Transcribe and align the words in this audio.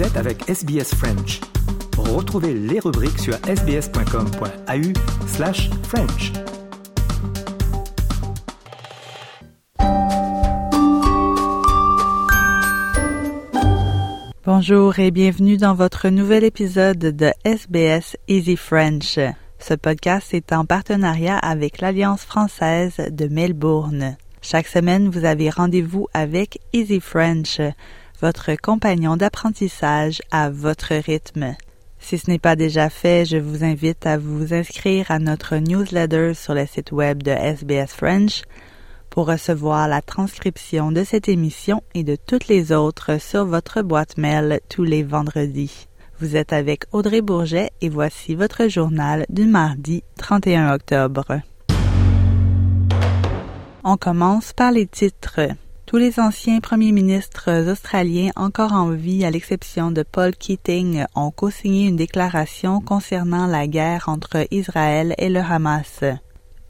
Avec 0.00 0.48
SBS 0.48 0.94
French. 0.94 1.40
Retrouvez 1.98 2.54
les 2.54 2.80
rubriques 2.80 3.18
sur 3.18 3.34
sbs.com.au 3.34 4.92
slash 5.26 5.68
French. 5.82 6.32
Bonjour 14.46 14.98
et 14.98 15.10
bienvenue 15.10 15.58
dans 15.58 15.74
votre 15.74 16.08
nouvel 16.08 16.44
épisode 16.44 16.98
de 16.98 17.30
SBS 17.44 18.16
Easy 18.26 18.56
French. 18.56 19.18
Ce 19.58 19.74
podcast 19.74 20.32
est 20.32 20.54
en 20.54 20.64
partenariat 20.64 21.36
avec 21.36 21.82
l'Alliance 21.82 22.24
française 22.24 22.96
de 23.10 23.28
Melbourne. 23.28 24.16
Chaque 24.40 24.68
semaine, 24.68 25.10
vous 25.10 25.26
avez 25.26 25.50
rendez-vous 25.50 26.08
avec 26.14 26.58
Easy 26.72 27.00
French, 27.00 27.60
votre 28.20 28.54
compagnon 28.56 29.16
d'apprentissage 29.16 30.20
à 30.30 30.50
votre 30.50 30.94
rythme. 30.94 31.54
Si 31.98 32.18
ce 32.18 32.30
n'est 32.30 32.38
pas 32.38 32.56
déjà 32.56 32.88
fait, 32.90 33.24
je 33.24 33.36
vous 33.36 33.64
invite 33.64 34.06
à 34.06 34.18
vous 34.18 34.54
inscrire 34.54 35.10
à 35.10 35.18
notre 35.18 35.56
newsletter 35.56 36.34
sur 36.34 36.54
le 36.54 36.66
site 36.66 36.92
web 36.92 37.22
de 37.22 37.30
SBS 37.30 37.92
French 37.94 38.42
pour 39.10 39.26
recevoir 39.26 39.88
la 39.88 40.00
transcription 40.02 40.92
de 40.92 41.04
cette 41.04 41.28
émission 41.28 41.82
et 41.94 42.04
de 42.04 42.16
toutes 42.16 42.48
les 42.48 42.72
autres 42.72 43.20
sur 43.20 43.44
votre 43.44 43.82
boîte 43.82 44.16
mail 44.16 44.60
tous 44.68 44.84
les 44.84 45.02
vendredis. 45.02 45.88
Vous 46.20 46.36
êtes 46.36 46.52
avec 46.52 46.84
Audrey 46.92 47.22
Bourget 47.22 47.70
et 47.80 47.88
voici 47.88 48.34
votre 48.34 48.68
journal 48.68 49.24
du 49.28 49.46
mardi 49.46 50.02
31 50.16 50.74
octobre. 50.74 51.40
On 53.82 53.96
commence 53.96 54.52
par 54.52 54.72
les 54.72 54.86
titres. 54.86 55.40
Tous 55.90 55.96
les 55.96 56.20
anciens 56.20 56.60
premiers 56.60 56.92
ministres 56.92 57.68
australiens 57.68 58.30
encore 58.36 58.74
en 58.74 58.90
vie, 58.90 59.24
à 59.24 59.30
l'exception 59.32 59.90
de 59.90 60.04
Paul 60.04 60.36
Keating, 60.36 61.04
ont 61.16 61.32
co-signé 61.32 61.88
une 61.88 61.96
déclaration 61.96 62.80
concernant 62.80 63.48
la 63.48 63.66
guerre 63.66 64.04
entre 64.08 64.46
Israël 64.52 65.16
et 65.18 65.28
le 65.28 65.40
Hamas. 65.40 66.04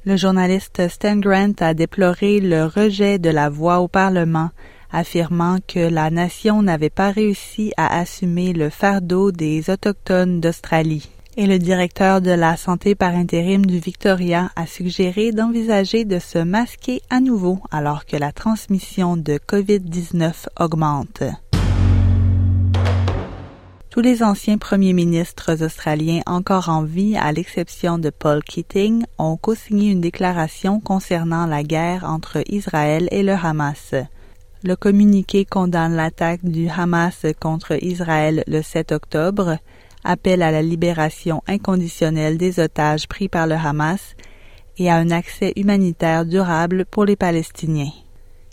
Le 0.06 0.16
journaliste 0.16 0.88
Stan 0.88 1.16
Grant 1.16 1.52
a 1.60 1.74
déploré 1.74 2.40
le 2.40 2.64
rejet 2.64 3.18
de 3.18 3.28
la 3.28 3.50
voix 3.50 3.80
au 3.80 3.88
Parlement, 3.88 4.52
affirmant 4.90 5.58
que 5.68 5.80
la 5.80 6.08
nation 6.08 6.62
n'avait 6.62 6.88
pas 6.88 7.10
réussi 7.10 7.74
à 7.76 8.00
assumer 8.00 8.54
le 8.54 8.70
fardeau 8.70 9.32
des 9.32 9.68
Autochtones 9.68 10.40
d'Australie 10.40 11.10
et 11.36 11.46
le 11.46 11.58
directeur 11.58 12.20
de 12.20 12.30
la 12.30 12.56
santé 12.56 12.94
par 12.94 13.14
intérim 13.14 13.64
du 13.64 13.78
Victoria 13.78 14.50
a 14.56 14.66
suggéré 14.66 15.32
d'envisager 15.32 16.04
de 16.04 16.18
se 16.18 16.38
masquer 16.38 17.02
à 17.10 17.20
nouveau 17.20 17.60
alors 17.70 18.04
que 18.06 18.16
la 18.16 18.32
transmission 18.32 19.16
de 19.16 19.38
COVID-19 19.38 20.46
augmente. 20.58 21.22
Tous 23.90 24.00
les 24.00 24.22
anciens 24.22 24.56
premiers 24.56 24.92
ministres 24.92 25.64
australiens 25.64 26.22
encore 26.26 26.68
en 26.68 26.84
vie, 26.84 27.16
à 27.16 27.32
l'exception 27.32 27.98
de 27.98 28.10
Paul 28.10 28.40
Keating, 28.44 29.04
ont 29.18 29.36
co-signé 29.36 29.90
une 29.90 30.00
déclaration 30.00 30.78
concernant 30.78 31.46
la 31.46 31.64
guerre 31.64 32.04
entre 32.04 32.38
Israël 32.46 33.08
et 33.10 33.24
le 33.24 33.32
Hamas. 33.32 33.94
Le 34.62 34.76
communiqué 34.76 35.44
condamne 35.44 35.96
l'attaque 35.96 36.44
du 36.44 36.68
Hamas 36.68 37.26
contre 37.40 37.82
Israël 37.82 38.44
le 38.46 38.62
7 38.62 38.92
octobre, 38.92 39.56
appelle 40.04 40.42
à 40.42 40.50
la 40.50 40.62
libération 40.62 41.42
inconditionnelle 41.46 42.38
des 42.38 42.60
otages 42.60 43.06
pris 43.08 43.28
par 43.28 43.46
le 43.46 43.54
Hamas 43.54 44.14
et 44.78 44.90
à 44.90 44.96
un 44.96 45.10
accès 45.10 45.52
humanitaire 45.56 46.24
durable 46.24 46.84
pour 46.90 47.04
les 47.04 47.16
Palestiniens. 47.16 47.92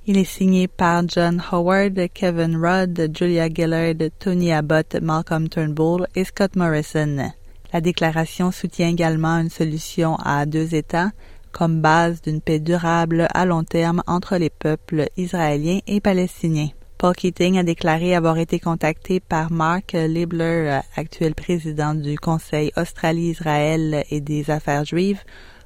Il 0.06 0.17
est 0.17 0.23
signé 0.23 0.67
par 0.67 1.04
John 1.08 1.44
Howard, 1.52 2.00
Kevin 2.14 2.56
Rudd, 2.56 3.12
Julia 3.14 3.50
Gillard, 3.50 4.09
Tony 4.20 4.54
Abbott, 4.54 4.95
Malcolm 5.02 5.50
Turnbull 5.50 6.08
et 6.16 6.23
Scott 6.23 6.56
Morrison. 6.56 7.31
La 7.73 7.82
déclaration 7.82 8.52
soutient 8.52 8.88
également 8.88 9.38
une 9.38 9.49
solution 9.49 10.16
à 10.16 10.45
deux 10.45 10.76
États 10.76 11.11
comme 11.52 11.82
base 11.82 12.22
d'une 12.22 12.39
paix 12.39 12.60
durable 12.60 13.27
à 13.33 13.45
long 13.45 13.64
terme 13.64 14.04
entre 14.08 14.38
les 14.38 14.49
peuples 14.49 15.08
israéliens 15.17 15.80
et 15.88 15.99
palestiniens. 15.99 16.70
Paul 16.98 17.14
Keating 17.14 17.60
a 17.60 17.64
déclaré 17.64 18.16
avoir 18.16 18.40
été 18.40 18.60
contacté 18.60 19.20
par 19.20 19.52
Mark 19.52 19.94
Libler, 19.94 20.80
actuel 20.96 21.36
président 21.36 21.94
du 21.94 22.18
Conseil 22.18 22.72
Australie-Israël 22.76 24.04
et 24.10 24.20
des 24.20 24.50
Affaires 24.50 24.84
juives, 24.84 25.22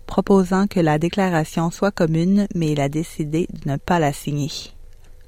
proposant 0.07 0.67
que 0.67 0.81
la 0.81 0.99
déclaration 0.99 1.71
soit 1.71 1.91
commune, 1.91 2.47
mais 2.53 2.73
il 2.73 2.81
a 2.81 2.89
décidé 2.89 3.47
de 3.49 3.71
ne 3.71 3.77
pas 3.77 3.97
la 3.97 4.11
signer. 4.11 4.51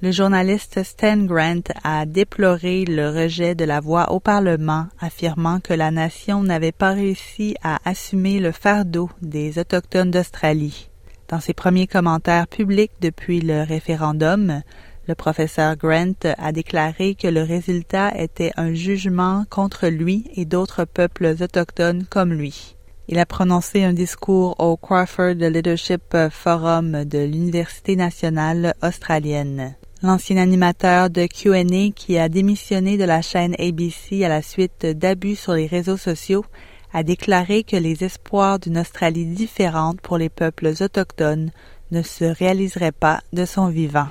Le 0.02 0.12
journaliste 0.12 0.84
Stan 0.84 1.16
Grant 1.16 1.72
a 1.86 2.06
déploré 2.06 2.84
le 2.84 3.10
rejet 3.10 3.56
de 3.56 3.64
la 3.64 3.80
voix 3.80 4.12
au 4.12 4.20
Parlement, 4.20 4.88
affirmant 5.00 5.62
que 5.62 5.74
la 5.74 5.90
nation 5.90 6.44
n'avait 6.44 6.74
pas 6.74 6.92
réussi 6.92 7.56
à 7.64 7.80
assumer 7.90 8.42
le 8.42 8.52
fardeau 8.52 9.10
des 9.22 9.58
Autochtones 9.58 10.12
d'Australie. 10.12 10.90
Dans 11.30 11.40
ses 11.40 11.54
premiers 11.54 11.88
commentaires 11.88 12.50
publics 12.50 12.92
depuis 13.00 13.40
le 13.40 13.64
référendum, 13.64 14.62
le 15.08 15.16
professeur 15.16 15.76
Grant 15.76 16.14
a 16.38 16.52
déclaré 16.52 17.16
que 17.16 17.28
le 17.28 17.42
résultat 17.42 18.12
était 18.18 18.52
un 18.56 18.74
jugement 18.74 19.46
contre 19.50 19.88
lui 19.88 20.30
et 20.36 20.46
d'autres 20.46 20.86
peuples 20.86 21.36
autochtones 21.42 22.06
comme 22.10 22.34
lui. 22.34 22.76
Il 23.10 23.20
a 23.20 23.26
prononcé 23.26 23.84
un 23.84 23.92
discours 23.92 24.56
au 24.60 24.78
Crawford 24.78 25.36
Leadership 25.36 26.16
Forum 26.32 27.04
de 27.04 27.20
l'Université 27.20 27.98
nationale 27.98 28.74
australienne. 28.82 29.76
L'ancien 30.02 30.38
animateur 30.38 31.10
de 31.10 31.28
Q&A 31.28 31.92
qui 31.94 32.18
a 32.18 32.30
démissionné 32.30 32.98
de 32.98 33.04
la 33.04 33.22
chaîne 33.22 33.56
ABC 33.60 34.24
à 34.24 34.30
la 34.30 34.42
suite 34.42 34.86
d'abus 34.86 35.36
sur 35.36 35.54
les 35.54 35.68
réseaux 35.68 35.98
sociaux 35.98 36.46
a 36.94 37.04
déclaré 37.04 37.64
que 37.64 37.76
les 37.76 38.04
espoirs 38.04 38.60
d'une 38.60 38.78
Australie 38.78 39.26
différente 39.26 40.00
pour 40.00 40.18
les 40.18 40.30
peuples 40.30 40.74
autochtones 40.80 41.52
ne 41.92 42.02
se 42.02 42.26
réaliseraient 42.26 42.92
pas 42.92 43.22
de 43.34 43.46
son 43.46 43.68
vivant. 43.68 44.08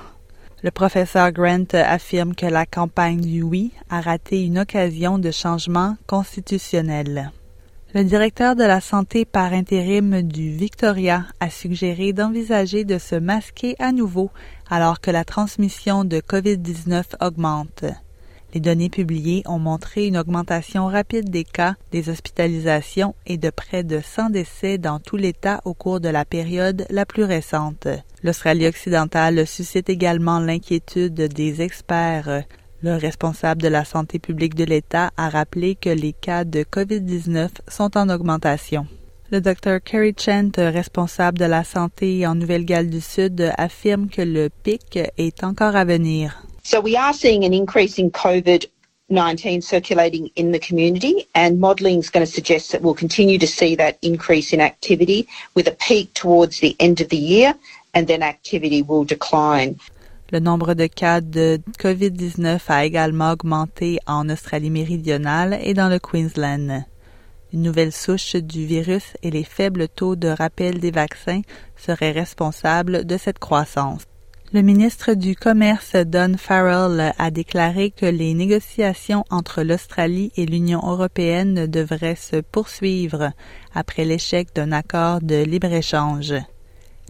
Le 0.63 0.71
professeur 0.71 1.33
Grant 1.33 1.73
affirme 1.73 2.33
que 2.33 2.45
la 2.45 2.65
campagne 2.65 3.19
du 3.19 3.41
oui 3.41 3.73
a 3.89 3.99
raté 3.99 4.45
une 4.45 4.59
occasion 4.59 5.19
de 5.19 5.29
changement 5.29 5.97
constitutionnel. 6.07 7.33
Le 7.93 8.05
directeur 8.05 8.55
de 8.55 8.63
la 8.63 8.79
santé 8.79 9.25
par 9.25 9.51
intérim 9.51 10.21
du 10.21 10.51
Victoria 10.51 11.25
a 11.41 11.49
suggéré 11.49 12.13
d'envisager 12.13 12.85
de 12.85 12.97
se 12.97 13.15
masquer 13.15 13.75
à 13.77 13.91
nouveau 13.91 14.31
alors 14.69 15.01
que 15.01 15.11
la 15.11 15.25
transmission 15.25 16.05
de 16.05 16.21
COVID-19 16.21 17.03
augmente. 17.19 17.83
Les 18.53 18.59
données 18.59 18.89
publiées 18.89 19.41
ont 19.47 19.57
montré 19.57 20.05
une 20.05 20.17
augmentation 20.17 20.85
rapide 20.85 21.31
des 21.31 21.43
cas, 21.43 21.75
des 21.91 22.09
hospitalisations 22.09 23.15
et 23.25 23.37
de 23.37 23.49
près 23.49 23.83
de 23.83 23.99
100 23.99 24.29
décès 24.29 24.77
dans 24.77 24.99
tout 24.99 25.17
l'État 25.17 25.61
au 25.65 25.73
cours 25.73 25.99
de 25.99 26.09
la 26.09 26.23
période 26.23 26.85
la 26.91 27.07
plus 27.07 27.23
récente. 27.23 27.87
L'Australie 28.21 28.67
occidentale 28.67 29.47
suscite 29.47 29.89
également 29.89 30.39
l'inquiétude 30.39 31.15
des 31.15 31.61
experts. 31.61 32.43
Le 32.83 32.95
responsable 32.95 33.61
de 33.61 33.69
la 33.69 33.85
santé 33.85 34.19
publique 34.19 34.55
de 34.55 34.65
l'État 34.65 35.09
a 35.17 35.29
rappelé 35.29 35.73
que 35.73 35.89
les 35.89 36.13
cas 36.13 36.43
de 36.43 36.63
COVID-19 36.63 37.49
sont 37.67 37.97
en 37.97 38.09
augmentation. 38.09 38.85
Le 39.31 39.41
Dr. 39.41 39.81
Kerry 39.83 40.13
Chant, 40.15 40.51
responsable 40.57 41.39
de 41.39 41.45
la 41.45 41.63
santé 41.63 42.27
en 42.27 42.35
Nouvelle-Galles 42.35 42.91
du 42.91 43.01
Sud, 43.01 43.51
affirme 43.57 44.09
que 44.09 44.21
le 44.21 44.49
pic 44.49 44.99
est 45.17 45.43
encore 45.43 45.75
à 45.75 45.85
venir. 45.85 46.43
So 46.65 46.79
we 46.79 46.95
are 46.95 47.13
seeing 47.13 47.43
an 47.43 47.53
increase 47.53 47.99
in 47.99 48.09
COVID 48.09 48.65
19 49.09 49.61
circulating 49.61 50.31
in 50.37 50.53
the 50.53 50.59
community, 50.59 51.27
and 51.35 51.59
modelling 51.59 51.99
is 51.99 52.09
going 52.09 52.25
to 52.25 52.31
suggest 52.31 52.71
that 52.71 52.81
we'll 52.81 52.93
continue 52.93 53.37
to 53.37 53.45
see 53.45 53.75
that 53.75 53.97
increase 54.01 54.53
in 54.53 54.61
activity 54.61 55.27
with 55.55 55.67
a 55.67 55.71
peak 55.71 56.13
towards 56.13 56.61
the 56.61 56.73
end 56.79 57.01
of 57.01 57.09
the 57.09 57.17
year, 57.17 57.53
and 57.93 58.07
then 58.07 58.23
activity 58.23 58.81
will 58.81 59.03
decline. 59.03 59.77
Le 60.31 60.39
nombre 60.39 60.73
de 60.73 60.87
cas 60.87 61.19
de 61.19 61.59
COVID-19 61.79 62.59
a 62.69 62.85
également 62.85 63.33
augmenté 63.33 63.99
en 64.07 64.29
Australie 64.29 64.71
méridionale 64.71 65.59
et 65.61 65.73
dans 65.73 65.89
le 65.89 65.99
Queensland. 65.99 66.85
Une 67.51 67.61
nouvelle 67.61 67.91
souche 67.91 68.37
du 68.37 68.65
virus 68.65 69.15
et 69.21 69.29
les 69.29 69.43
faibles 69.43 69.89
taux 69.89 70.15
de 70.15 70.29
rappel 70.29 70.79
des 70.79 70.91
vaccins 70.91 71.41
seraient 71.75 72.11
responsables 72.11 73.05
de 73.05 73.17
cette 73.17 73.37
croissance. 73.37 74.03
Le 74.55 74.61
ministre 74.61 75.15
du 75.15 75.35
Commerce 75.35 75.95
Don 75.95 76.37
Farrell 76.37 77.11
a 77.17 77.31
déclaré 77.31 77.89
que 77.89 78.05
les 78.05 78.35
négociations 78.35 79.25
entre 79.31 79.63
l'Australie 79.63 80.31
et 80.37 80.45
l'Union 80.45 80.79
européenne 80.83 81.65
devraient 81.65 82.13
se 82.13 82.35
poursuivre 82.35 83.31
après 83.73 84.05
l'échec 84.05 84.53
d'un 84.53 84.71
accord 84.71 85.21
de 85.21 85.43
libre-échange. 85.43 86.35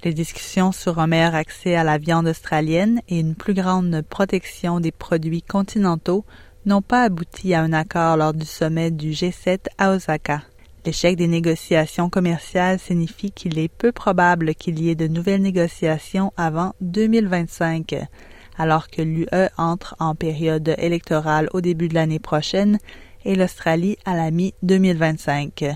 Les 0.05 0.13
discussions 0.13 0.71
sur 0.71 0.99
un 0.99 1.07
meilleur 1.07 1.35
accès 1.35 1.75
à 1.75 1.83
la 1.83 1.97
viande 1.97 2.27
australienne 2.27 3.01
et 3.09 3.19
une 3.19 3.35
plus 3.35 3.53
grande 3.53 4.03
protection 4.03 4.79
des 4.79 4.93
produits 4.93 5.41
continentaux 5.41 6.23
n'ont 6.65 6.81
pas 6.81 7.03
abouti 7.03 7.53
à 7.53 7.61
un 7.61 7.73
accord 7.73 8.15
lors 8.15 8.33
du 8.33 8.45
sommet 8.45 8.89
du 8.89 9.09
G7 9.09 9.65
à 9.77 9.91
Osaka. 9.91 10.43
L'échec 10.85 11.15
des 11.15 11.27
négociations 11.27 12.09
commerciales 12.09 12.77
signifie 12.77 13.31
qu'il 13.31 13.57
est 13.57 13.69
peu 13.69 13.93
probable 13.93 14.53
qu'il 14.53 14.79
y 14.81 14.89
ait 14.89 14.95
de 14.95 15.07
nouvelles 15.07 15.41
négociations 15.41 16.33
avant 16.35 16.73
2025, 16.81 17.95
alors 18.57 18.89
que 18.89 19.01
l'UE 19.01 19.27
entre 19.57 19.95
en 19.99 20.13
période 20.13 20.75
électorale 20.77 21.47
au 21.53 21.61
début 21.61 21.87
de 21.87 21.93
l'année 21.93 22.19
prochaine 22.19 22.79
et 23.23 23.35
l'Australie 23.35 23.97
à 24.03 24.15
la 24.15 24.29
mi-2025. 24.29 25.75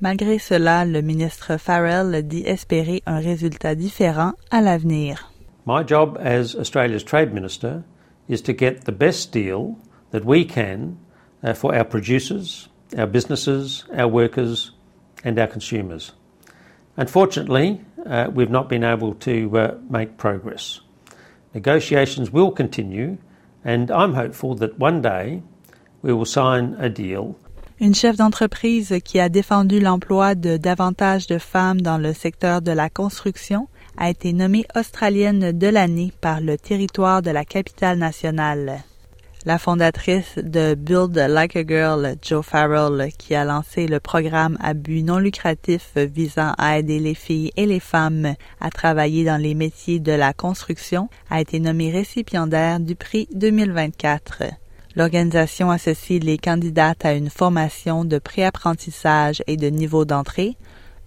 Malgré 0.00 0.38
cela, 0.38 0.84
le 0.84 1.02
ministre 1.02 1.56
Farrell 1.56 2.22
dit 2.22 2.44
espérer 2.46 3.02
un 3.06 3.18
résultat 3.18 3.74
différent 3.74 4.34
à 4.52 4.60
l'avenir. 4.60 5.32
My 5.66 5.82
job 5.84 6.16
as 6.22 6.54
Australia's 6.54 7.04
Trade 7.04 7.34
Minister 7.34 7.82
is 8.28 8.40
to 8.42 8.52
get 8.52 8.84
the 8.84 8.92
best 8.92 9.32
deal 9.32 9.74
that 10.12 10.24
we 10.24 10.46
can 10.46 10.96
uh, 11.42 11.52
for 11.52 11.74
our 11.74 11.84
producers, 11.84 12.68
our 12.96 13.06
businesses, 13.06 13.84
our 13.92 14.08
workers, 14.08 14.72
and 15.24 15.38
our 15.38 15.46
consumers. 15.46 16.12
Unfortunately, 16.96 17.80
uh, 18.06 18.28
we've 18.32 18.50
not 18.50 18.68
been 18.68 18.84
able 18.84 19.14
to 19.14 19.58
uh, 19.58 19.74
make 19.88 20.16
progress. 20.16 20.80
Negotiations 21.54 22.30
will 22.30 22.50
continue, 22.50 23.18
and 23.64 23.90
I'm 23.90 24.14
hopeful 24.14 24.54
that 24.56 24.78
one 24.78 25.02
day 25.02 25.42
we 26.02 26.12
will 26.12 26.26
sign 26.26 26.76
a 26.78 26.88
deal. 26.88 27.36
Une 27.80 27.94
chef 27.94 28.16
d'entreprise 28.16 28.98
qui 29.04 29.20
a 29.20 29.28
défendu 29.28 29.78
l'emploi 29.78 30.34
de 30.34 30.56
davantage 30.56 31.28
de 31.28 31.38
femmes 31.38 31.80
dans 31.80 31.98
le 31.98 32.12
secteur 32.12 32.60
de 32.60 32.72
la 32.72 32.90
construction 32.90 33.68
a 33.96 34.10
été 34.10 34.32
nommée 34.32 34.66
Australienne 34.74 35.52
de 35.52 35.66
l'année 35.68 36.12
par 36.20 36.40
le 36.40 36.58
territoire 36.58 37.22
de 37.22 37.30
la 37.30 37.44
capitale 37.44 37.98
nationale. 37.98 38.82
La 39.48 39.56
fondatrice 39.56 40.36
de 40.36 40.74
Build 40.74 41.16
Like 41.16 41.56
a 41.56 41.64
Girl, 41.66 42.16
Joe 42.20 42.44
Farrell, 42.44 43.10
qui 43.16 43.34
a 43.34 43.46
lancé 43.46 43.86
le 43.86 43.98
programme 43.98 44.58
à 44.60 44.74
but 44.74 45.02
non 45.02 45.16
lucratif 45.16 45.92
visant 45.96 46.52
à 46.58 46.78
aider 46.78 46.98
les 46.98 47.14
filles 47.14 47.50
et 47.56 47.64
les 47.64 47.80
femmes 47.80 48.34
à 48.60 48.68
travailler 48.68 49.24
dans 49.24 49.40
les 49.40 49.54
métiers 49.54 50.00
de 50.00 50.12
la 50.12 50.34
construction, 50.34 51.08
a 51.30 51.40
été 51.40 51.60
nommée 51.60 51.90
récipiendaire 51.90 52.78
du 52.78 52.94
prix 52.94 53.26
2024. 53.32 54.42
L'organisation 54.96 55.70
associe 55.70 56.22
les 56.22 56.36
candidates 56.36 57.06
à 57.06 57.14
une 57.14 57.30
formation 57.30 58.04
de 58.04 58.18
préapprentissage 58.18 59.42
et 59.46 59.56
de 59.56 59.68
niveau 59.68 60.04
d'entrée, 60.04 60.58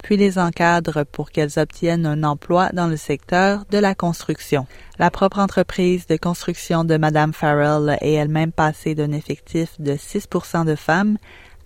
puis 0.02 0.16
les 0.16 0.38
encadre 0.38 1.04
pour 1.04 1.30
qu'elles 1.30 1.58
obtiennent 1.58 2.06
un 2.06 2.24
emploi 2.24 2.70
dans 2.72 2.88
le 2.88 2.96
secteur 2.96 3.64
de 3.70 3.78
la 3.78 3.94
construction. 3.94 4.66
La 4.98 5.10
propre 5.10 5.38
entreprise 5.38 6.06
de 6.06 6.16
construction 6.16 6.84
de 6.84 6.96
Madame 6.96 7.32
Farrell 7.32 7.96
est 8.00 8.12
elle-même 8.12 8.52
passée 8.52 8.94
d'un 8.94 9.12
effectif 9.12 9.80
de 9.80 9.92
6% 9.92 10.66
de 10.66 10.74
femmes 10.74 11.16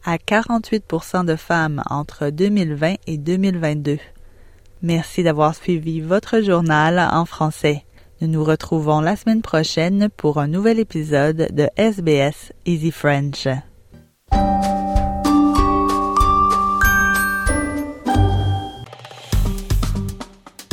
à 0.05 0.17
48% 0.17 1.25
de 1.25 1.37
femmes 1.37 1.83
entre 1.91 2.31
2020 2.31 2.95
et 3.07 3.19
2022. 3.19 3.99
Merci 4.83 5.23
d'avoir 5.23 5.55
suivi 5.55 6.01
votre 6.01 6.41
journal 6.41 6.99
en 7.11 7.25
français. 7.25 7.85
Nous 8.21 8.29
nous 8.29 8.45
retrouvons 8.45 9.01
la 9.01 9.17
semaine 9.17 9.43
prochaine 9.43 10.09
pour 10.17 10.39
un 10.39 10.47
nouvel 10.47 10.79
épisode 10.79 11.49
de 11.53 11.69
SBS 11.77 12.53
Easy 12.65 12.91
French. 12.91 13.49